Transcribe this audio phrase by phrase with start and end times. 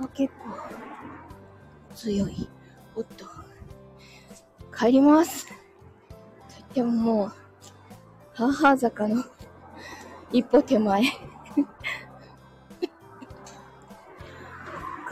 [0.00, 2.48] が結構強い。
[2.94, 3.24] おっと。
[4.76, 5.46] 帰ります。
[5.46, 5.54] と
[6.58, 7.32] 言ってももう、
[8.34, 9.22] 母坂の
[10.32, 11.02] 一歩手前。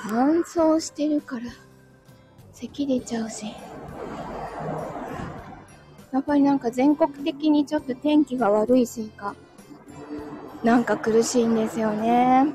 [0.02, 1.42] 乾燥してるから、
[2.52, 3.54] 咳出ちゃうし。
[6.10, 9.36] やっぱりなんか全国的にちょっと天気が悪いせいか、
[10.64, 12.52] なんか苦しいんですよね。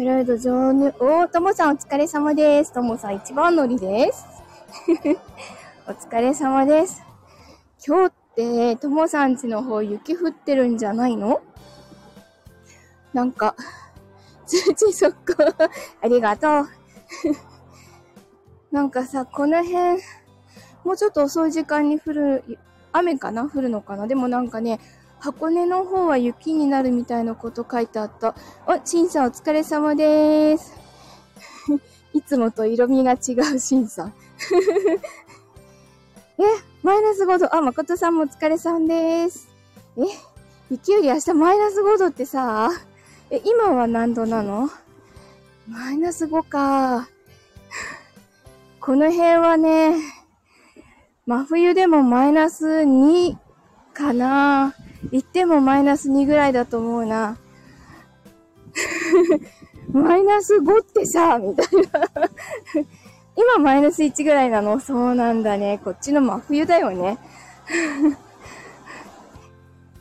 [0.00, 2.72] ステロイド上入、おー、ともさんお疲れ様です。
[2.72, 4.24] ともさん一番乗りです。
[5.86, 7.02] お疲れ様です。
[7.86, 11.42] 今日って、ともさんちの方雪降ってるんじゃないの？
[13.12, 13.54] なんか、
[14.46, 15.44] 通知速攻
[16.00, 16.68] ありがとう
[18.72, 20.02] なんかさ、この辺、
[20.82, 22.58] もうちょっと遅い時間に降る、
[22.92, 23.46] 雨かな？
[23.50, 24.06] 降るのかな？
[24.06, 24.80] でもなんかね、
[25.20, 28.34] 箱根の方は雪になるみたいなこと書いてあった。
[28.66, 30.74] お、シンさんお疲れ様です。
[32.14, 34.08] いつもと色味が違うシンさん。
[36.38, 36.42] え、
[36.82, 37.54] マイナス5度。
[37.54, 39.48] あ、誠さんもお疲れさんです。
[39.98, 40.04] え、
[40.70, 42.70] 雪より明日マイナス5度ってさ、
[43.28, 44.70] え、今は何度なの？
[45.68, 47.10] マイナス5か。
[48.80, 49.96] この辺はね、
[51.26, 53.36] 真冬でもマイナス2
[53.92, 54.74] かな。
[55.10, 57.38] 行ってもマイナス2ぐらいだと思うな。
[59.92, 62.08] マイナス5ってさ、みたいな
[63.36, 64.78] 今マイナス1ぐらいなの？
[64.80, 65.80] そうなんだね。
[65.82, 67.18] こっちの真冬だよね。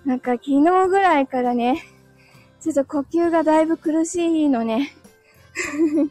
[0.05, 1.83] なんか昨日ぐらいからね、
[2.59, 4.93] ちょっと呼吸がだいぶ苦しいのね。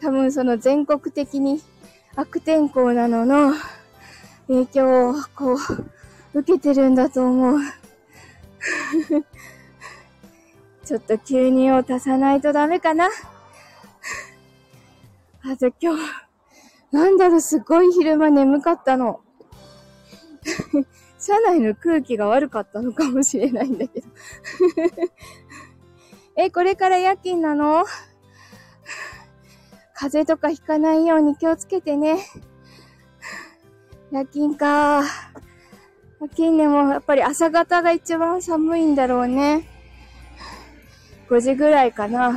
[0.00, 1.62] 多分その全国的に
[2.16, 3.52] 悪天候なのの
[4.48, 7.60] 影響をこう受けてるんだと思う。
[10.84, 13.08] ちょっと吸入を足さないとダメかな。
[15.42, 16.02] あと今日、
[16.90, 19.20] なんだろう、すごい昼間眠かったの。
[21.18, 24.06] 車内の空気が悪かったのかもしれないんだけど。
[26.36, 27.84] え、これから夜勤なの？
[29.94, 32.18] 風邪とかひかないように気をつけてね。
[34.12, 35.02] 夜勤か。
[36.20, 39.68] 夜勤でもやっぱり朝方が一番寒いんだろうね。
[41.28, 42.36] 5時ぐらいかな。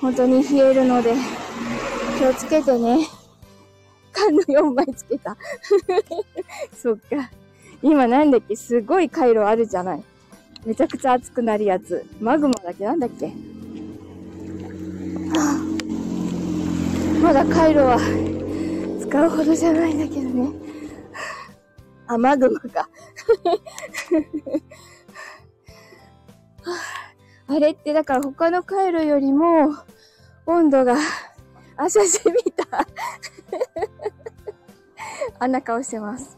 [0.00, 1.14] 本当に冷えるので、
[2.18, 3.06] 気をつけてね。
[4.12, 5.36] 缶の4枚つけた。
[6.80, 7.30] そっか。
[7.82, 8.54] 今なんだっけ？
[8.54, 10.04] すごい回路あるじゃない。
[10.64, 12.04] めちゃくちゃ熱くなるやつ。
[12.20, 12.84] マグマだっけ？
[12.84, 13.32] なんだっけ、は
[17.20, 17.98] あ、まだ回路は
[19.00, 20.67] 使うほどじゃないんだけどね。
[22.08, 22.88] あ、マグマか。
[27.46, 29.74] あれってだから他の回路よりも
[30.46, 30.96] 温度が、
[31.76, 32.66] あ、写真見た。
[35.38, 36.36] あんな顔してます。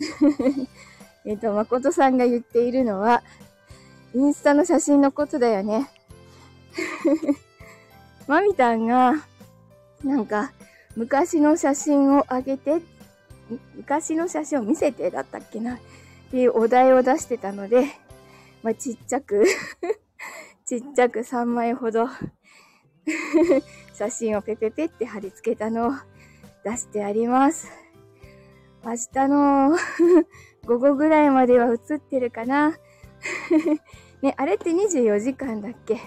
[1.24, 3.22] えっと、誠さんが言っているのは、
[4.14, 5.90] インスタの写真のことだよね。
[8.26, 9.14] マミタンが、
[10.02, 10.52] なんか、
[10.96, 12.80] 昔の写真をあげて、
[13.74, 15.78] 昔の写真を見せてだったっけなっ
[16.30, 17.86] ていうお題を出してたので、
[18.62, 19.44] まあ、ちっちゃく
[20.66, 22.08] ちっちゃく3枚ほど
[23.94, 25.92] 写真をペペペって貼り付けたのを
[26.64, 27.68] 出してあります。
[28.84, 29.76] 明日の
[30.66, 32.76] 午後ぐらいまでは映ってるかな。
[34.22, 35.98] ね、あれって24時間だっけ？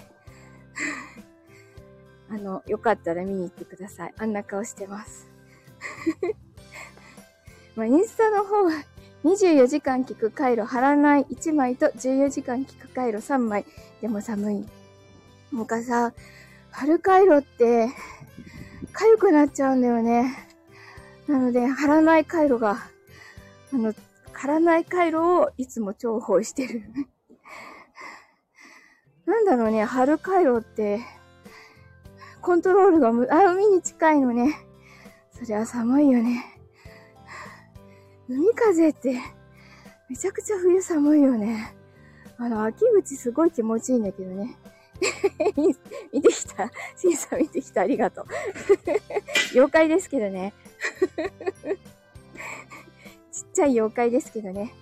[2.30, 4.14] あの、よかったら見に行ってください。
[4.18, 5.28] あんな顔してます。
[7.76, 8.84] まあ、インスタの方は
[9.24, 13.64] 24時間聞く回路貼らない1枚と14時間聞く回路3枚。
[14.00, 14.66] でも寒い。
[15.50, 16.12] もうかさ、
[16.70, 17.88] 貼る回路って、
[18.92, 20.36] 痒くなっちゃうんだよね。
[21.26, 22.86] なので、貼らない回路が、
[23.72, 23.94] あの、
[24.32, 26.82] 貼らない回路をいつも重宝してる。
[29.24, 31.00] なんだろうね、貼る回路って、
[32.42, 34.54] コントロールがむ、あ、海に近いのね。
[35.32, 36.53] そりゃ寒いよね。
[38.28, 39.20] 海風って、
[40.08, 41.74] めちゃくちゃ冬寒いよね。
[42.38, 44.56] あの、秋口すごい気持ちいいんだけどね。
[46.12, 46.70] 見てきた？
[46.96, 47.82] シンさん見てきた？
[47.82, 48.26] ありがとう。
[49.52, 50.54] 妖怪ですけどね。
[53.32, 54.72] ちっちゃい妖怪ですけどね。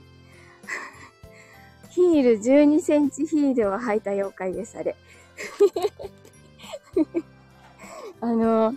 [1.90, 4.96] ヒール12センチヒールを履いた妖怪です、あれ。
[8.20, 8.74] あの、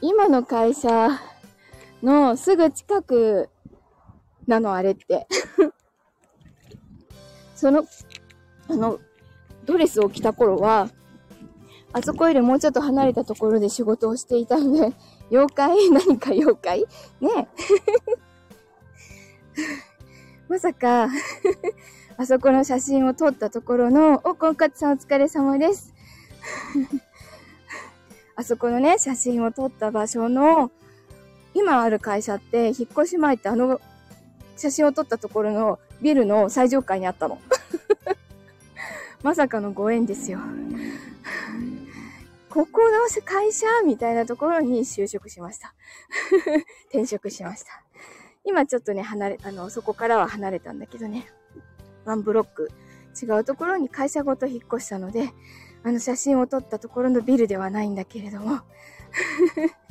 [0.00, 1.20] 今の会社
[2.02, 3.48] のすぐ近く
[4.46, 5.26] なの、あれって。
[7.54, 7.84] その、
[8.68, 8.98] あの、
[9.64, 10.90] ドレスを着た頃は、
[11.92, 14.92] あそこよりもうちょっと離れたところで仕事をしていたので、
[15.30, 15.90] 妖怪？
[15.90, 16.86] 何か妖怪？
[17.20, 17.48] ね
[20.48, 21.08] まさか
[22.16, 25.94] あそこの写真を撮ったところの、お、婚活さんお疲れ様です。
[28.34, 30.70] あそこのね、写真を撮った場所の、
[31.62, 33.80] 今ある会社って、引っ越し前ってあの、
[34.56, 37.38] 写真を撮ったところのビルの最上階にあったの。
[39.22, 40.40] まさかのご縁ですよ。
[42.50, 45.72] ここの会社みたいなところに就職しました。
[46.90, 47.84] 転職しました。
[48.44, 51.28] 今ちょっとね、離れ、あの、そこからは離れたんだけどね。
[52.04, 52.72] ワンブロック
[53.22, 55.30] 違うところに会社ごと引っ越したので、
[55.84, 58.62] あの写真を撮ったところのビルではないんだけれども。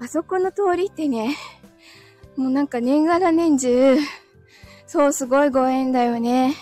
[0.00, 1.36] あそこの通りってね、
[2.36, 3.96] もうなんか年がら年中、
[4.86, 6.54] そうすごいご縁だよね。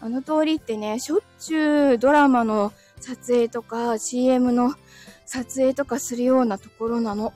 [0.00, 4.74] あの通りってね、しょっちゅうドラマの撮影とか CM の
[5.26, 7.32] 撮影とかするようなところなの。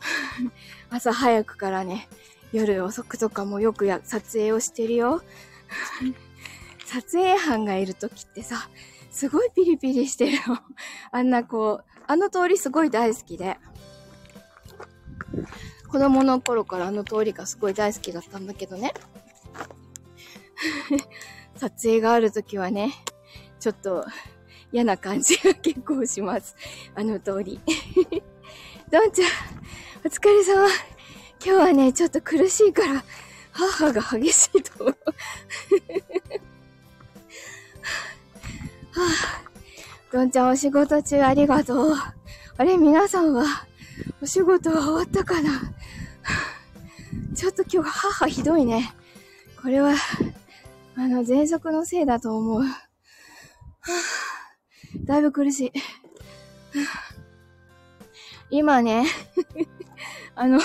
[0.90, 2.08] 朝早くからね、
[2.52, 5.22] 夜遅くとかもよくや撮影をしてるよ。
[6.86, 8.68] 撮影班がいる時ってさ、
[9.10, 10.58] すごいピリピリしてるの。
[11.12, 13.56] あんなこう、あの通りすごい大好きで。
[15.88, 18.92] 子供の頃からあの通りがすごい大好きだったんだけどね。
[21.56, 22.92] 撮影があるときはね、
[23.60, 24.04] ちょっと
[24.72, 26.56] 嫌な感じが結構します。
[26.94, 27.60] あの通り。
[28.90, 29.28] どんちゃん、
[30.04, 30.66] お疲れ様。
[30.66, 30.76] 今
[31.44, 33.04] 日はね、ちょっと苦しいから、
[33.52, 34.96] 母が激しいと思う。
[38.92, 39.02] は
[39.44, 39.53] あ、
[40.14, 41.92] どんちゃんお仕事中ありがとう。
[42.56, 43.66] あれ、皆さんは、
[44.22, 45.50] お仕事は終わったかな？
[47.34, 48.94] ちょっと今日母ひどいね。
[49.60, 49.92] これは、
[50.94, 52.62] あの、喘息のせいだと思う。
[55.04, 55.72] だいぶ苦しい。
[58.50, 59.06] 今ね、
[60.36, 60.60] あの、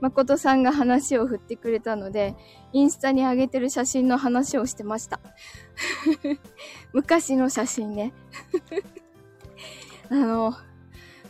[0.00, 2.34] 誠さんが話を振ってくれたので、
[2.72, 5.20] インスタに上げてる写真の話をしてました。
[6.92, 8.12] 昔の写真ね。
[10.10, 10.54] あの、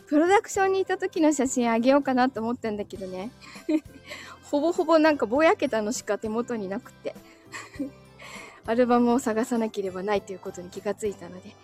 [0.07, 3.31] プロダクションにいた時の写真あげようかなと思ったんだけどね。
[4.49, 7.15] ほぼほぼなんかぼやけたのしか手元になくて。
[8.65, 11.55] アルバムを探さなければないということに気がついたので。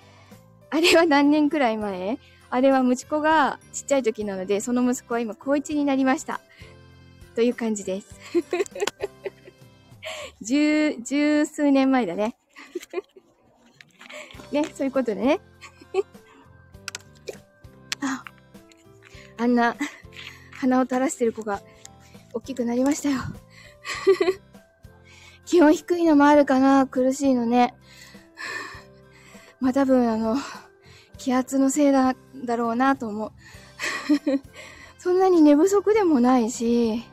[0.69, 2.17] あれは何年くらい前？
[2.49, 6.39] あれは息子がちっちゃい時なので、その息子は今高1になりました。
[7.35, 8.15] という感じです。
[10.41, 12.35] 十、数年前だね。
[14.51, 15.39] ね、そういうことでね。
[18.01, 18.23] あ、
[19.37, 19.75] あんな
[20.53, 21.61] 鼻を垂らしてる子が
[22.33, 23.21] 大きくなりましたよ。
[25.45, 26.87] 気温低いのもあるかな？
[26.87, 27.75] 苦しいのね。
[29.59, 30.37] まあ多分あの、
[31.17, 33.31] 気圧のせいだ、だろうなと思う。
[34.97, 37.03] そんなに寝不足でもないし、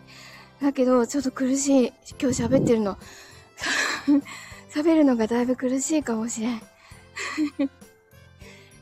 [0.62, 1.92] だけどちょっと苦しい。
[2.20, 2.96] 今日喋ってるの。
[4.72, 6.62] 喋るのがだいぶ苦しいかもしれん。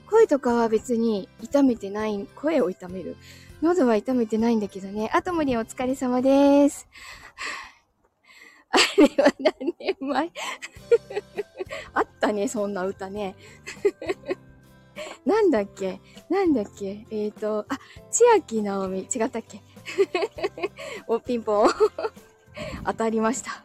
[0.09, 3.17] 声とかは別に痛めてない、声を痛める。
[3.62, 5.11] 喉は痛めてないんだけどね。
[5.15, 6.87] あともりお疲れ様です。
[8.71, 10.31] あれは何年前？
[11.94, 13.37] あったね、そんな歌ね。
[15.25, 15.99] なんだっけ？
[16.28, 17.07] なんだっけ？
[17.11, 17.78] えっ、ー、と、あ、
[18.11, 18.99] 千秋直美。
[19.00, 19.62] 違ったっけ？
[21.06, 21.70] お、ピンポン。
[22.85, 23.62] 当たりました。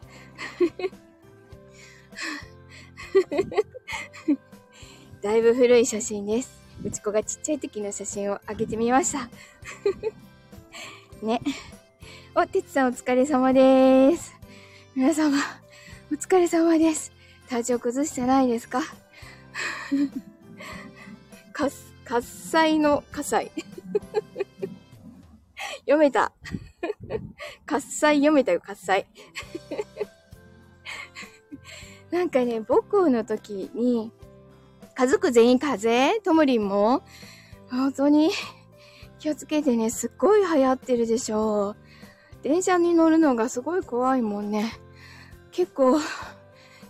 [5.22, 6.50] だいぶ古い写真です。
[6.84, 9.28] うち子がちっちゃい時の写真をあげてみました。
[11.22, 11.40] ね。
[12.34, 14.34] お、てつさんお疲れ様です。
[14.94, 15.36] 皆様、
[16.12, 17.12] お疲れ様です。
[17.48, 18.82] 体調崩してないですか？
[21.52, 23.50] かす、喝采の火災。
[25.86, 26.32] 読めた。
[27.64, 29.06] 喝采読めたよ、喝采。
[32.10, 34.12] なんかね、母校の時に、
[34.94, 35.88] 家族全員風？
[35.88, 37.02] 邪ともりんも、
[37.70, 38.30] 本当に？
[39.18, 41.76] 気をつけてね、すっごい流行ってるでしょ。
[42.42, 44.72] 電車に乗るのがすごい怖いもんね。
[45.52, 45.98] 結構、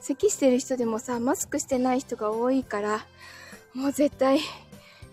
[0.00, 3.06] 咳してる人でもさ、マスクしてない人が多いから、
[3.74, 4.40] もう絶対、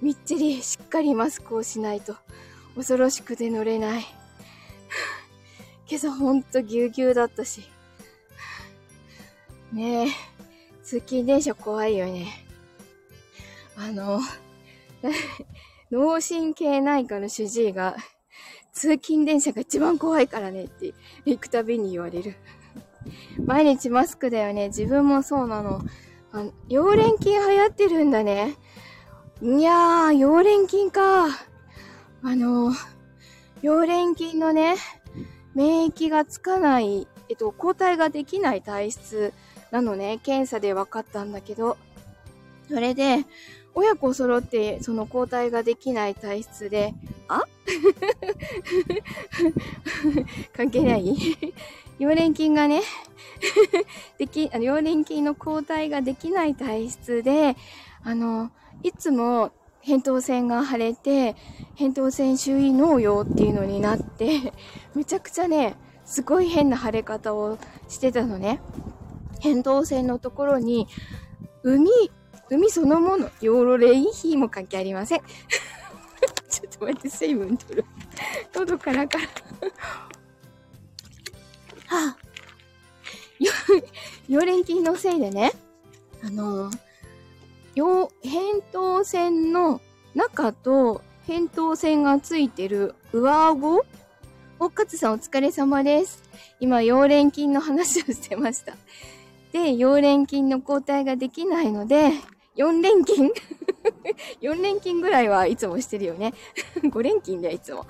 [0.02, 2.16] みっちりしっかりマスクをしないと、
[2.76, 4.06] 恐ろしくて乗れない。
[5.88, 7.64] 今朝ほんとぎゅうぎゅうだったし。
[9.72, 10.12] ねえ、
[10.84, 12.28] 通勤電車怖いよね。
[13.76, 14.20] あの、
[15.92, 17.96] 脳神経内科の主治医が、
[18.72, 20.94] 通勤電車が一番怖いからねって
[21.26, 22.36] 行くたびに言われる。
[23.46, 24.70] 毎日マスクだよね。
[24.70, 25.82] 自分もそうなの。
[26.32, 28.56] あの溶連菌流行ってるんだね。
[29.42, 31.28] いやー、溶連菌か。
[32.24, 32.72] あの、
[33.62, 34.76] 溶連菌のね、
[35.56, 39.34] 免疫がつかない、えっと、抗体ができない体質
[39.72, 41.78] なのね、検査で分かったんだけど、
[42.70, 43.26] それで、
[43.76, 46.94] 親子揃ってその抗体ができない体質で、
[47.28, 47.44] あ？
[50.56, 51.16] 関係ない？
[52.00, 52.82] 溶連菌がね
[54.18, 57.56] でき、あの、溶連菌の抗体ができない体質で、
[58.04, 58.52] あの、
[58.84, 59.52] いつも
[59.86, 61.36] 扁桃腺が腫れて、
[61.78, 64.54] 扁桃腺周囲脳用っていうのになって、
[64.96, 65.76] めちゃくちゃね、
[66.06, 67.58] すごい変な腫れ方を
[67.90, 68.62] してたのね。
[69.42, 70.88] 扁桃腺のところに、
[71.64, 71.90] 海、
[72.50, 75.22] 海そのもの、ヨーロレインヒーも関係ありません。
[76.50, 77.86] ちょっと待って、水分取る。
[78.56, 79.26] 喉からから
[81.88, 82.18] はあ、
[84.30, 85.52] 溶連菌のせいでね、
[86.24, 86.78] あのー、
[87.76, 88.10] 扁
[88.72, 89.82] 桃腺の
[90.14, 93.84] 中と扁桃腺がついてる上顎？
[94.60, 96.22] おっかつさんお疲れ様です。
[96.60, 98.76] 今、溶連菌の話をしてました。
[99.52, 102.12] で、溶連菌の抗体ができないので、
[102.58, 103.32] 4連勤
[104.42, 106.34] ?4 連勤ぐらいはいつもしてるよね。
[106.84, 107.88] 5連勤だよ、いつも。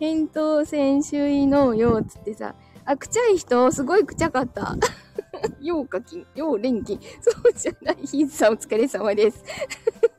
[0.00, 2.54] 扁桃腺周囲のよつってさ、
[2.86, 4.74] あ、くちゃい人、すごいくちゃかった。
[5.60, 7.00] ようかき、よう連勤。
[7.20, 7.96] そうじゃない。
[8.06, 9.42] ヒーさんお疲れ様です。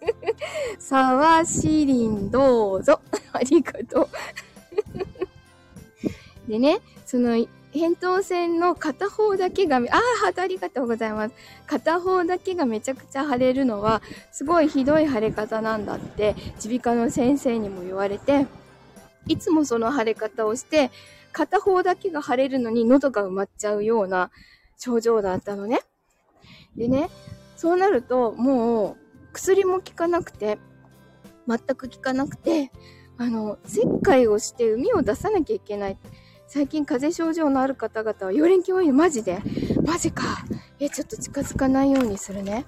[0.79, 2.99] さわしりんどうぞ。
[3.33, 4.09] ありがとう。
[6.49, 7.35] でね、その、
[7.73, 9.81] 扁桃腺の片方だけが、ああ、
[10.23, 11.35] ハートありがとうございます。
[11.65, 18.47] 片方だけがめちゃくちゃ腫れるのは、すごいひどい腫れ方なんだって、耳鼻科の先生にも言われて、
[19.27, 20.89] いつもその腫れ方をして、
[21.33, 24.31] 片方だけが腫れるのに喉が埋まっちゃうような
[24.77, 25.81] 症状だったのね。
[26.75, 27.09] でね、
[27.55, 28.97] そうなるともう
[29.33, 30.59] 薬も効かなくて、
[31.47, 32.71] 全く効かなくて、
[33.17, 35.97] あの、切開をして膿を出さなきゃいけない。
[36.47, 39.41] 最近風邪症状のある方々は、溶連菌多いマジで
[39.85, 40.23] マジか。
[40.79, 42.65] え、ちょっと近づかないようにするね。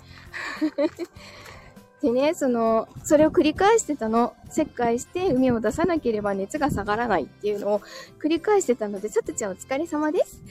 [2.01, 4.33] でね、その、それを繰り返してたの。
[4.49, 7.81] 切開して海を出さなければ熱が下がらないっていうのを
[8.21, 10.41] 繰り返してたので、さとちゃんお疲れ様です。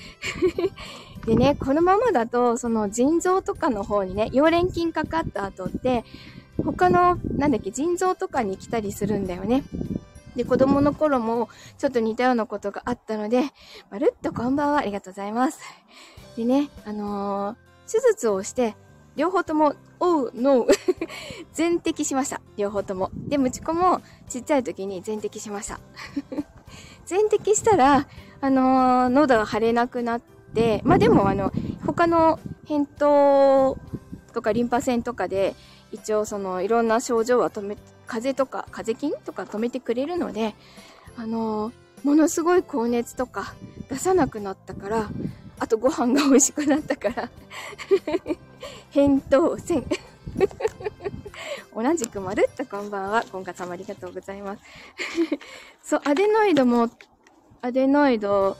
[1.27, 6.05] でね、このままだと、その腎臓とかの方にね、溶連菌かかった後って、
[6.65, 9.65] 他の、なんだっけ、腎臓とかに来たりするんだよね。
[10.37, 13.45] で、子供の頃もちょっと似たようなことがあったので、
[13.91, 15.59] まるっとこんばんは、ありがとうございます。
[16.37, 18.77] でね、あのー、手術をして、
[19.19, 20.73] 両方とも、おう、ノー
[21.53, 22.41] 全摘しました。
[22.57, 23.11] 両方とも。
[23.13, 25.81] で、ムチコもちっちゃい時に全摘しました。
[27.05, 28.07] 全摘したら、
[28.41, 30.21] あのー、喉が腫れなくなっ
[30.55, 31.51] て、まあ、でもあの、
[31.85, 33.77] 他の扁桃
[34.33, 35.57] とかリンパ腺とかで、
[35.91, 40.55] 一応その、いろんな症状は止め、風邪とか、風邪菌とか止めてくれるので、
[41.17, 41.73] あのー、
[42.05, 43.55] ものすごい高熱とか
[43.91, 45.11] 出さなくなったから、
[45.59, 47.31] あとご飯が美味しくなったから
[48.91, 49.87] 返答せん
[51.75, 53.25] 同じくまるっとこんばんは。
[53.31, 54.63] 今回もありがとうございます
[55.83, 56.91] そう、アデノイドも、
[57.63, 58.57] アデノイド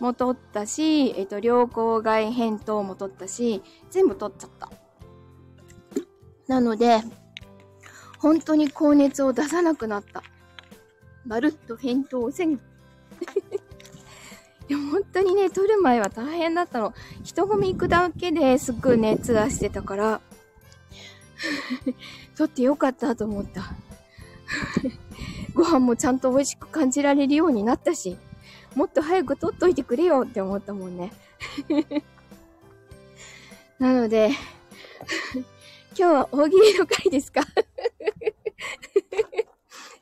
[0.00, 4.70] も取ったし、えっと、良好外返答も取ったし、全部取っちゃった。
[6.46, 7.02] なので、
[8.18, 10.22] 本当に高熱を出さなくなった。
[11.26, 12.60] まるっと返答せん。
[14.68, 16.92] いや、本当にね、撮る前は大変だったの。
[17.24, 20.20] 人混み行くだけですっごい熱出してたから、
[22.36, 23.72] 撮ってよかったと思った。
[25.54, 28.18] ご飯もちゃんと美味しく感じられるようになったし、
[28.74, 31.12] もっと早く撮っといてくれよって思ったもんね。
[33.78, 34.30] なので、
[35.96, 37.40] 今日は大喜利の回ですか？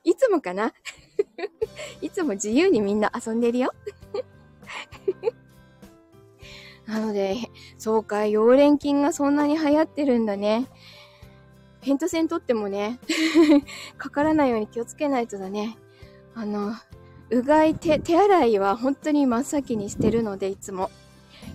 [0.03, 0.73] いつもかな？
[2.01, 3.73] いつも自由にみんな遊んでるよ
[6.87, 7.37] なので、
[7.79, 10.67] そうか、溶連菌がそんなに流行ってるんだね。
[11.81, 12.99] ヘント線取ってもね、
[13.99, 15.77] かからないように気をつけないとだね。
[16.35, 16.75] あの、
[17.31, 20.91] うがい手、手洗いは本当に真っ先にしてるので、いつも。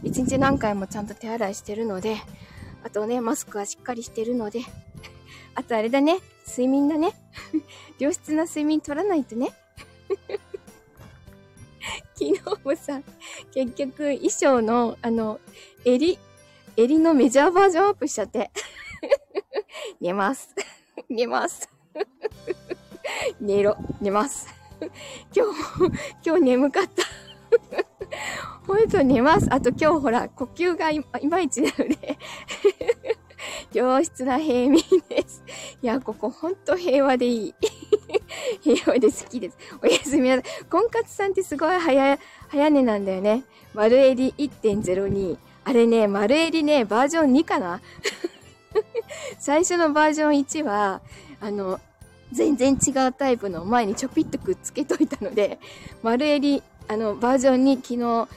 [0.04, 2.18] 一日何回もちゃんと手洗いしてるので、
[2.84, 4.62] あとね、マスクはしっかりしてるので、
[5.56, 7.14] あとあれだね、睡眠だね。
[8.00, 9.52] 良質な睡眠取らないとね。
[12.14, 13.02] 昨日もさ、
[13.54, 15.40] 結局衣装の、あの、
[15.86, 16.18] 襟、
[16.78, 18.52] 襟のメジャーバージョンアップしちゃって。
[20.00, 20.56] 寝ます。
[21.10, 21.70] 寝ます。
[23.40, 23.78] 寝ろ。
[24.00, 24.48] 寝ます。
[25.36, 25.60] 今日、
[26.26, 27.04] 今日眠かった。
[28.66, 29.48] ほんと寝ます。
[29.52, 32.18] あと今日ほら、呼吸がいまいちなので
[33.74, 35.44] 良質な平民です。
[35.82, 37.56] いや、ここほんと平和でいい。
[38.62, 39.58] 平和で好きです。
[39.82, 40.66] おやすみなさい。
[40.70, 43.44] 婚活さんってすごい早、早寝なんだよね。
[43.74, 45.38] 丸襟1.02。
[45.64, 47.82] あれね、丸襟ね、バージョン2かな
[49.38, 51.02] 最初のバージョン1は、
[51.40, 51.80] あの、
[52.32, 55.60] 全然違うタイプの前にちょぴっとくっつけといたので、
[56.02, 58.28] 丸襟、あの、バージョンに昨日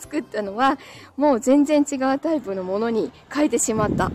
[0.00, 0.78] 作ったのは、
[1.16, 4.10] もう全然違うタイプのものに変えてしまった。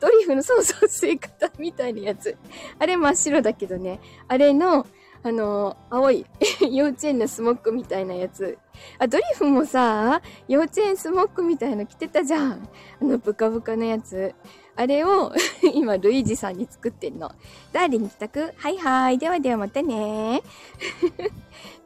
[0.00, 2.36] ドリフのそうそう吸い方みたいなやつ。
[2.78, 4.00] あれ真っ白だけどね。
[4.28, 4.86] あれの、
[5.22, 6.26] あの、青い
[6.70, 8.58] 幼稚園のスモックみたいなやつ。
[8.98, 12.68] あ、ドリフもさ、幼稚園スモックみたいの着てたじゃん。
[13.00, 14.34] あの、ブカブカのやつ。
[14.76, 15.32] あれを
[15.74, 17.32] 今、ルイージさんに作ってんの。
[17.72, 19.18] ダーリン帰宅はいはい。
[19.18, 20.40] ではではまたね。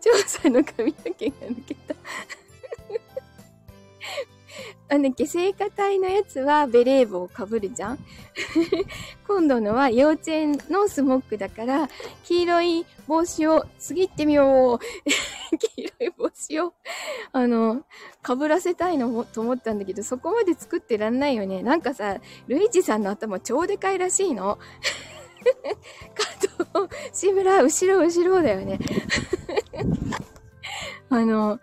[0.03, 1.95] 調査の髪の毛が抜けた
[4.89, 7.99] あの、下生化体のやつはベレー帽をかぶるじゃん？
[9.27, 11.89] 今度のは幼稚園のスモックだから、
[12.25, 14.79] 黄色い帽子を、次行ってみよう
[15.57, 16.75] 黄色い帽子を、
[17.33, 17.83] あの、
[18.23, 21.63] かぶらせたいのと思ったんだけど、そこまで作ってらんないよね。
[21.63, 24.59] なんかさ、ルイジさんの頭超でかいらしいの？
[26.15, 26.25] 加
[26.79, 28.79] 藤、志村、後ろ後ろだよね。
[31.11, 31.59] あの、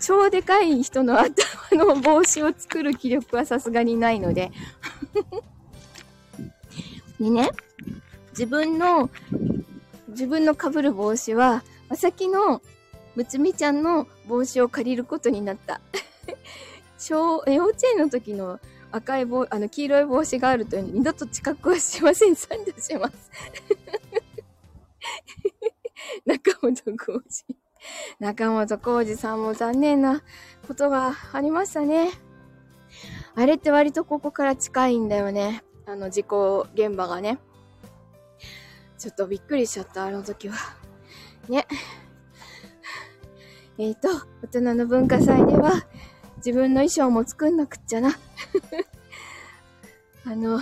[0.00, 1.32] 超でかい人の頭
[1.76, 4.50] の帽子を作る気力はさすがにないので
[7.20, 7.50] でね、
[8.30, 9.10] 自分の、
[10.08, 12.60] 自分の被る帽子は、まさきの
[13.14, 15.80] むつみちゃんの帽子を借りることになった。
[16.98, 18.58] 小、幼稚園の時の
[18.90, 22.34] 赤い帽、あの、黄色い帽子があると二度と近くはしません。
[22.34, 23.30] 参加します。
[26.26, 27.56] 中本浩二。
[28.18, 30.22] 中本浩二さんも残念な
[30.64, 32.10] ことがありましたね。
[33.34, 35.64] あれって割とここから近いんだよね。
[35.86, 37.38] あの、事故現場がね。
[38.98, 40.56] ちょっとびっくりしちゃった、あの時は。
[41.48, 41.66] ね。
[43.76, 44.08] えっ、ー、と、
[44.42, 45.72] 大人の文化祭では、
[46.36, 48.10] 自分の衣装も作んなくっちゃな。
[50.24, 50.60] あの、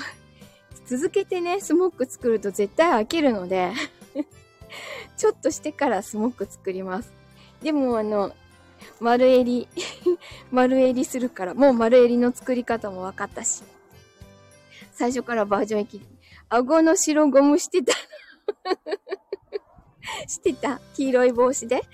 [0.86, 3.72] 続けてね、スモック作ると絶対飽きるので
[5.16, 7.12] ちょっとしてからスモック作ります。
[7.62, 8.34] でもあの、
[9.00, 9.68] 丸襟
[10.50, 13.62] 丸襟するから、もう丸襟の作り方も分かったし。
[14.92, 16.00] 最初からバージョン1。
[16.48, 17.92] 顎の白ゴムしてた。
[20.28, 20.80] してた。
[20.94, 21.82] 黄色い帽子で。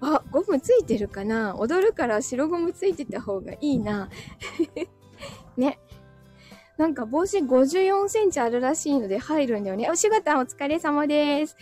[0.00, 1.56] あ、ゴムついてるかな？
[1.56, 4.08] 踊るから白ゴムついてた方がいいな。
[5.56, 5.80] ね。
[6.76, 9.90] なんか帽子54センチあるらしいので入るんだよね。
[9.90, 11.56] おしがたんお疲れ様です。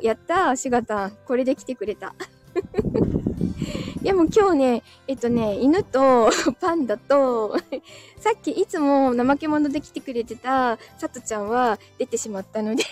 [0.00, 1.18] やったー、しがたん。
[1.26, 2.14] これで来てくれた。
[4.02, 7.56] でも今日ね、えっとね、犬と パンダと、
[8.18, 12.84] さっきいつも怠け者で来てくれてたさとちゃんは出てしまったので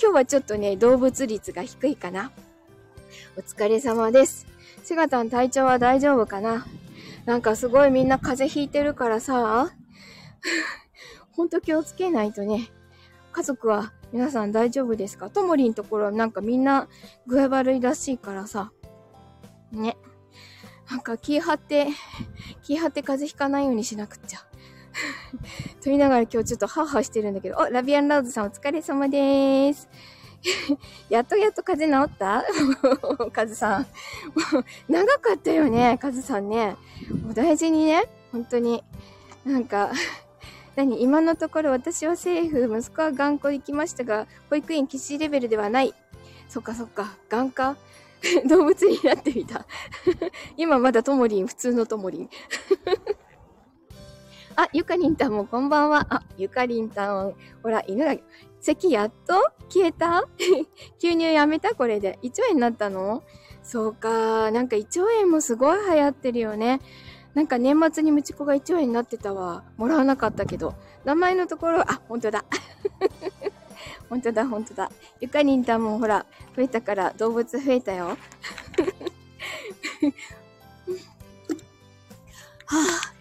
[0.00, 2.32] 今日はちょっとね、動物率が低いかな。
[3.36, 4.46] お疲れ様です。
[4.84, 6.66] しがたん体調は大丈夫かな
[7.24, 9.72] なんかすごいみんな風邪ひいてるからさ、
[11.32, 12.70] ほんと気をつけないとね。
[13.34, 15.28] 家族は皆さん大丈夫ですか？
[15.28, 16.88] ともりんところはなんかみんな
[17.26, 18.70] 具合悪いらしいからさ。
[19.72, 19.96] ね。
[20.88, 21.88] なんか気張って、
[22.62, 24.38] 気張って風邪ひかないようにしなくっちゃ。
[25.82, 29.88] と言いながら今日ちょっとハハしてるんだけど、お、ラビアンラウズさんお疲れ様でーす。
[31.08, 32.44] やっとやっと風邪治った？
[33.32, 33.86] カズさん。
[34.88, 36.76] 長かったよね、カズさんね。
[37.28, 38.84] お大事にね、本当に。
[39.44, 39.90] なんか、
[40.76, 45.94] 何今のところ私はセーフ、息子は頑固行きましたが、保育園騎士レベルではない。
[46.48, 47.76] そっかそっか、眼科？
[48.48, 49.66] 動物になってみた。
[50.56, 52.30] 今まだともりん、普通のともりん。
[54.56, 56.06] あ、ゆかりんたんもこんばんは。
[56.08, 57.34] あ、ゆかりんたん。
[57.62, 58.16] ほら、犬が、
[58.60, 59.34] 咳やっと？
[59.68, 60.24] 消えた？
[61.00, 61.74] 吸入やめた？
[61.74, 62.18] これで。
[62.22, 63.22] 胃腸炎になったの？
[63.62, 64.50] そうか。
[64.52, 66.80] なんか胃腸炎もすごい流行ってるよね。
[67.34, 69.64] なんか年末にムチコが胃腸炎になってたわ。
[69.76, 70.74] もらわなかったけど。
[71.04, 72.44] 名前のところ、あ、ほんとだ。
[74.08, 74.90] ほんとだ、ほんとだ。
[75.20, 78.06] ゆかりんたんもほら、増えたから動物増えたよ。
[82.66, 83.12] はあ、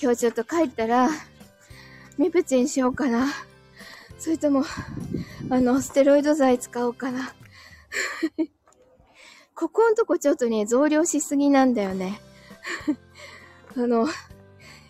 [0.00, 1.10] 今日ちょっと帰ったら、
[2.16, 3.28] ミプチンしようかな。
[4.18, 4.64] それとも、
[5.50, 7.34] あの、ステロイド剤使おうかな。
[9.54, 12.20] ここんとこちょっとね、増量しすぎなんだよね。
[13.76, 14.06] あの、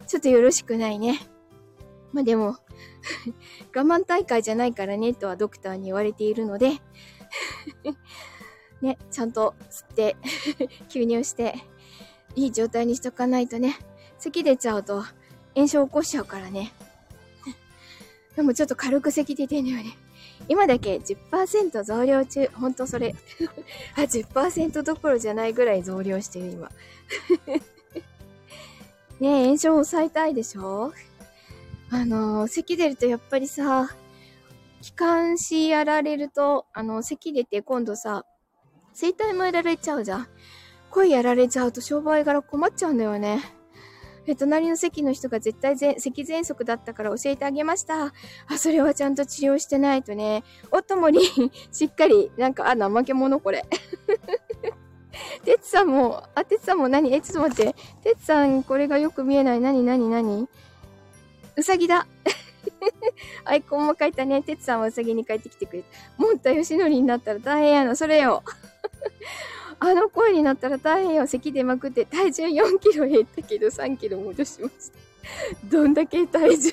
[0.06, 1.20] ちょっとよろしくないね。
[2.12, 2.56] まあ、でも、
[3.74, 6.80] 我慢大会じゃないからね、とはドクターに言われているので、
[8.80, 10.16] ね、ちゃんと吸って
[10.88, 11.54] 吸入して、
[12.36, 13.76] いい状態にしとかないとね、
[14.18, 15.04] 咳出ちゃうと
[15.54, 16.72] 炎症起こしちゃうからね。
[18.36, 19.96] でもちょっと軽く咳出てんのよね。
[20.48, 22.46] 今だけ10%増量中。
[22.54, 23.14] ほんとそれ。
[23.96, 26.70] あ、10%どころじゃないぐらい増量してる今。
[29.20, 30.92] ねえ、炎症抑えたいでしょ？
[31.90, 33.88] あの、咳出るとやっぱりさ、
[34.82, 38.26] 気管支やられると、あの、咳出て今度さ、
[38.98, 40.28] 声帯もやられちゃうじゃん。
[40.90, 43.40] 声やられちゃうと商売柄困っちゃうんだよね。
[44.26, 48.06] え、隣の席の人が絶対ぜ咳喘息だったから教えてあげました。
[48.06, 48.12] あ、
[48.58, 50.44] それはちゃんと治療してないとね。
[50.70, 51.20] おともに
[51.72, 53.64] しっかり、なんか、あ、怠け者これ。
[55.44, 57.12] てつさんも、あ、てつさんも何？
[57.14, 57.74] え、ちょっと待って。
[58.02, 59.60] てつさん、これがよく見えない。
[59.60, 60.48] 何、何、何？
[61.56, 62.06] うさぎだ。
[63.44, 64.42] アイコンも書いたね。
[64.42, 66.22] てつさんはうさぎに帰ってきてくれた。
[66.22, 67.94] もんたよしのりになったら大変やな。
[67.94, 68.42] それよ。
[69.86, 71.26] あの声になったら大変よ。
[71.26, 74.98] 咳出まくって体重4キロ減ったけど3キロ戻しました。
[75.68, 76.70] どんだけ体重、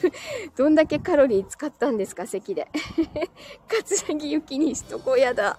[0.55, 2.69] どんだけカロリー使ったんですか、咳で。
[3.67, 5.57] 桂木ゆきにしとこやだ。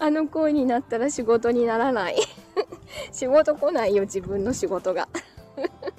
[0.00, 2.16] あの声になったら仕事にならない。
[3.12, 5.06] 仕事来ないよ、自分の仕事が。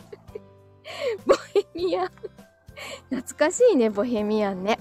[1.28, 2.12] ボヘミアン。
[3.12, 4.80] 懐かしいね、ボヘミアンね。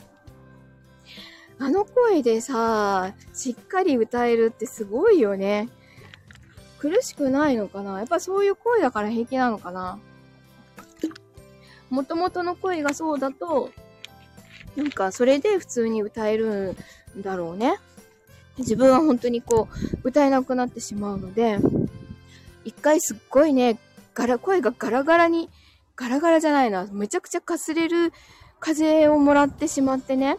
[1.61, 5.69] あの声でさ、しっかり歌えるってすごいよね。
[6.79, 7.99] 苦しくないのかな？
[7.99, 9.99] やっぱそういう声だから平気なのかな？
[11.91, 13.71] 元々の声がそうだと、
[14.77, 16.77] なんかそれで普通に歌える
[17.17, 17.79] んだろうね。
[18.59, 19.69] 自分は本当にこ
[20.05, 21.59] う、歌えなくなってしまうので、
[22.65, 23.79] 一回すっごいね、
[24.15, 25.49] ガラ、声がガラガラに、
[25.97, 28.13] ガラガラじゃないな、めちゃくちゃかすれる
[28.61, 30.39] 風をもらってしまってね。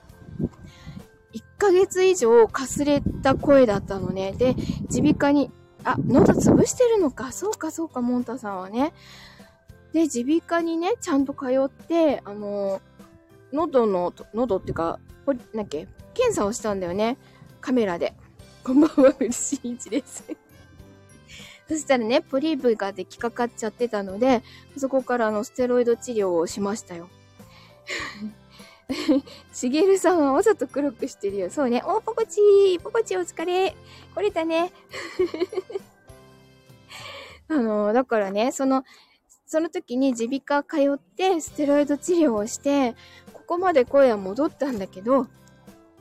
[1.60, 4.32] 1ヶ月以上かすれた声だったのね。
[4.32, 4.56] で、
[4.90, 5.52] 耳鼻科に、
[5.84, 7.34] あ、喉潰してるのか。
[7.34, 8.94] そうか、そうか、モンタさんはね。
[9.92, 12.80] で、耳鼻科にね、ちゃんと通って、あの、
[13.52, 17.18] 喉の、喉っていうか、これ、なっけ、検査をしたんだよね。
[17.60, 18.14] カメラで。
[18.64, 20.24] こんばんは、うるしいちです。
[21.68, 24.44] そしたらね、ポリープが出来かかっちゃってたので、
[24.78, 27.10] そこからあの、ステロイド治療をしましたよ。
[29.54, 31.50] しげるさんはわざと黒くしてるよ。
[31.50, 31.84] そうね。
[31.86, 33.76] お、ポコチーポコチお疲れ
[34.16, 34.72] 来れたね。
[37.50, 38.84] あの、だからね、その、
[39.46, 42.96] その時に耳鼻科通ってステロイド治療をして、
[43.34, 45.28] ここまで声は戻ったんだけど、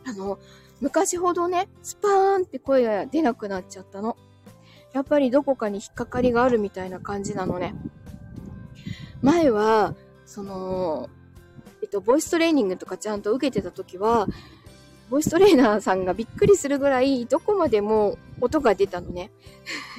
[0.05, 0.39] あの、
[0.81, 4.17] 昔ほどね、スパーンって声が出なくなっちゃったの。
[4.93, 7.75] やっぱりどこかに引っかかりがあるみたいな感じなのね。
[9.23, 11.11] 前は、その、
[11.83, 14.27] えっと、ボイストレーニングとかちゃんと受けてた時は、
[15.11, 19.31] ボイストレーナーさんがびっくりするぐらい、どこまでも音が出たのね。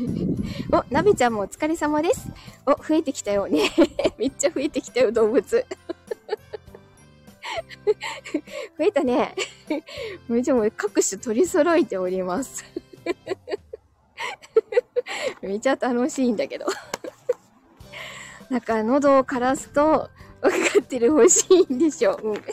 [0.71, 2.27] お、なべちゃんもお疲れ様です。
[2.65, 3.71] お、増えてきたよね。
[4.19, 5.43] めっちゃ増えてきたよ、動物。
[8.77, 9.35] 増えたね。
[10.27, 12.63] もうも各種取り揃えております。
[15.41, 16.67] めっちゃ楽しいんだけど。
[18.49, 20.09] なんか喉を枯らすと、
[20.41, 22.19] 分かってる欲しいんでしょ。
[22.23, 22.43] うん。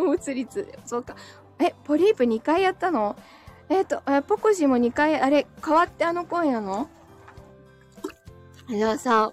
[0.06, 0.68] もつ率。
[0.84, 1.16] そうか。
[1.58, 3.16] え、ポリープ2回やったの？
[3.68, 6.88] えっ、ー、と、え、ポコシも2回、あれ、変わってあの声なの？
[8.68, 9.32] じゃあさ、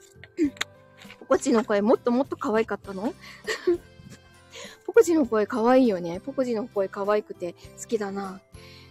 [1.19, 3.13] ポコチの声もっともっと可愛かったの？
[4.85, 6.19] ポコチの声可愛いよね。
[6.19, 8.41] ポコチの声可愛くて好きだな。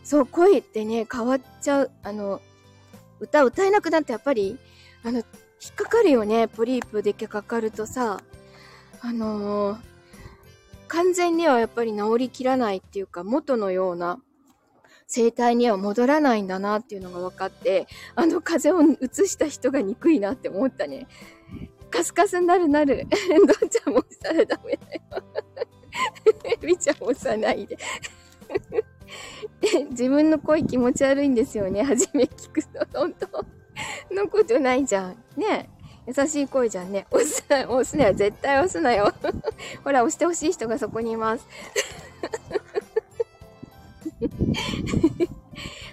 [0.05, 1.91] そう、声ってね、変わっちゃう。
[2.03, 2.41] あの、
[3.21, 4.59] 歌歌えなくなってやっぱり、
[5.05, 5.23] あの、
[5.63, 6.49] 引っかかるよね。
[6.49, 8.21] ポリープでけかかるとさ、
[9.01, 9.79] あのー、
[10.89, 14.21] 完全にはやっぱり治りきらないっていうか、元のような
[15.07, 21.07] 生態には戻らないんだなっていうのが分かって、あの風邪を移した人が憎いなって思ったね。
[21.91, 23.07] カスカスになるなる。
[23.61, 25.01] どんちゃんもしたらダメだよ。
[26.61, 27.77] みちゃんもさない で。
[29.91, 31.83] 自分の声気持ち悪いんですよね。
[31.85, 33.62] 初め聞くと、本当
[34.15, 35.17] のことないじゃん。
[35.37, 35.69] ね
[36.07, 37.07] 優しい声じゃんね。
[37.13, 38.15] 押すな、押すなよ。
[38.15, 39.13] 絶対押すなよ。
[39.85, 41.47] ほら、押してほしい人がそこにいます。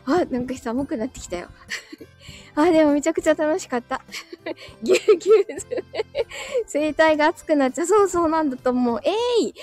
[0.05, 1.49] あ、なんか寒くなってきたよ。
[2.55, 4.01] あ、でもめちゃくちゃ楽しかった。
[4.81, 5.85] ぎゅうぎゅうする。
[6.71, 7.85] 声帯が熱くなっちゃう。
[7.87, 9.01] そうそうなんだと思う。
[9.03, 9.11] え
[9.43, 9.53] い、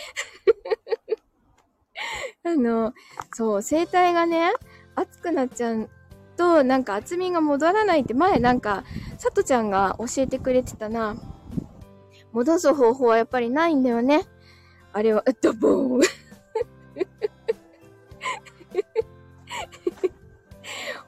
[2.44, 2.94] あの、
[3.34, 4.52] そう、声帯がね、
[4.94, 5.90] 熱くなっちゃう
[6.36, 8.84] となんか厚みが戻らないって前なんか、
[9.18, 11.16] さとちゃんが教えてくれてたな。
[12.32, 14.26] 戻す方法はやっぱりないんだよね。
[14.92, 16.06] あれは、ドボーン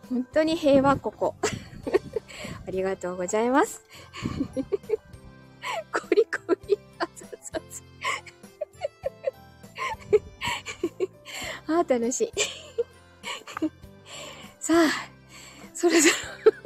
[0.08, 1.34] 本当に平和ここ。
[2.66, 3.84] ありがとうございます。
[5.92, 7.60] コリコリ、あざざ
[11.66, 11.72] ざ。
[11.74, 12.32] ああ、楽しい。
[14.58, 15.17] さあ、
[15.78, 16.14] そろそろ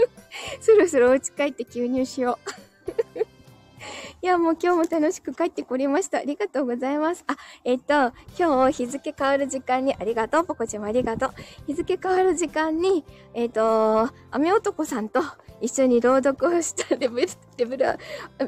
[0.62, 3.20] そろそろお家帰って吸入しよう。
[4.22, 6.18] いや、もう今日も楽しく帰ってこれました。
[6.18, 7.22] ありがとうございます。
[7.27, 10.46] あ、えっと、今日日付変わる時間にありがとう。
[10.46, 11.31] ポコちゃんもありがとう。
[11.66, 15.20] 日付変わる時間に、えっと、雨男さんと
[15.61, 17.98] 一緒に朗読をした レベル、レベル、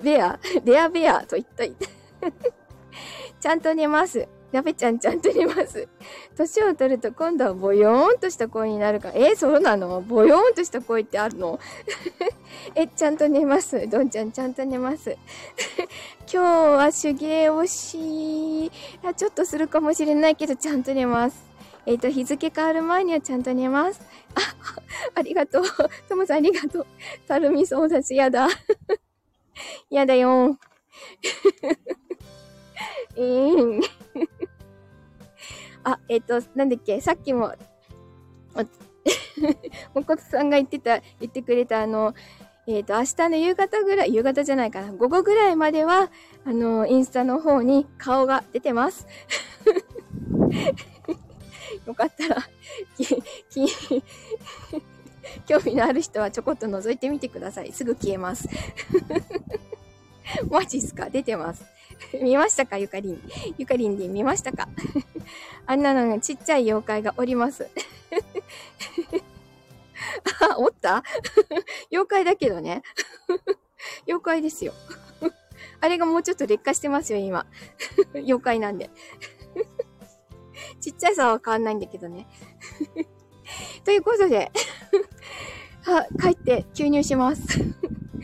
[0.00, 1.64] ベア、レアベアと言った。
[3.38, 4.26] ちゃんと寝ます。
[4.54, 5.88] やべちゃんちゃんと寝ます。
[6.38, 9.14] 年を取ると今度はボヨーンとした声になるから。
[9.16, 10.00] えー、そうなの？
[10.00, 11.58] ボヨーンとした声ってあるの？
[12.76, 13.88] え、ちゃんと寝ます。
[13.88, 15.10] どんちゃんちゃんと寝ます。
[16.32, 18.70] 今日は手芸をし、
[19.16, 21.42] ちょっとするかもしれないけど、ちゃんと寝ます。
[21.84, 24.00] えっ、ー、と、日付変わる前にはちゃんと寝ます。
[24.36, 24.40] あ、
[25.16, 25.64] ありがとう。
[26.08, 26.86] ともさんありがとう。
[27.26, 28.46] たるみそうだし、やだ。
[29.90, 30.56] やだよ。
[33.16, 33.80] えー、
[35.84, 37.54] あ、えっ、ー、と、なんだっけ、さっきも、
[39.94, 42.14] もことさんが言ってた、言ってくれたあの、
[42.66, 46.10] えっ、ー、と、明日の夕方ぐらい、夕方じゃないかな、午後ぐらいまでは、
[46.44, 49.06] あの、インスタの方に顔が出てます。
[51.86, 52.36] よかったら、
[52.96, 53.06] き、
[53.50, 53.66] き、
[55.46, 57.72] 興味のある人はちょこっと覗いてみてください。
[57.72, 58.48] すぐ消えます。
[60.48, 61.10] マジっすか？
[61.10, 61.64] 出てます。
[62.22, 62.78] 見ましたか？
[62.78, 63.30] ゆかりん。
[63.58, 64.68] ゆかりんで見ましたか？
[65.66, 67.68] あんなのがちっちゃい妖怪がおります。
[70.42, 71.02] あ、おった？
[71.90, 72.82] 妖怪だけどね。
[74.06, 74.72] 妖怪ですよ。
[75.80, 77.46] あれがもうちょっと劣化してますよ、今。
[78.14, 78.90] 妖怪なんで。
[80.80, 82.26] ちっちゃいさは変わんないんだけどね。
[83.84, 84.50] ということで
[85.84, 87.42] は、帰って吸入します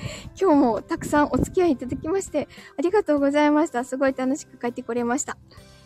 [0.41, 3.85] 今日もたくさんお付き合いいただきまして、ありがとうございました。
[3.85, 5.37] すごい楽しく帰ってこれました。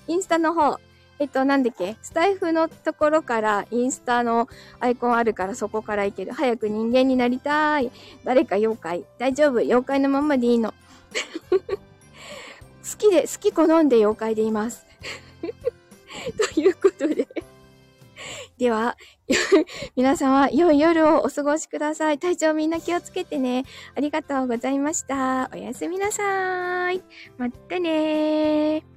[0.06, 0.78] インスタの方、
[1.18, 1.96] えっと、なんだっけ？
[2.02, 4.48] スタイフのところからインスタの
[4.80, 6.32] アイコンあるからそこから行ける。
[6.32, 7.90] 早く人間になりたい。
[8.24, 9.04] 誰か妖怪。
[9.18, 9.58] 大丈夫？
[9.58, 10.74] 妖怪のままでいいの。
[12.84, 14.84] 好きで、好き好んで妖怪でいます。
[16.54, 17.26] ということで
[18.64, 18.96] では、
[19.94, 22.18] 皆様、良い夜をお過ごしください。
[22.18, 23.64] 体調みんな気をつけてね。
[23.94, 25.50] ありがとうございました。
[25.52, 27.02] おやすみなさーい。
[27.36, 28.93] またねー。